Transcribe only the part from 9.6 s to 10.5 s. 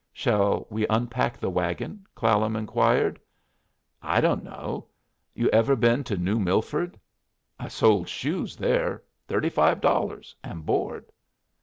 dollars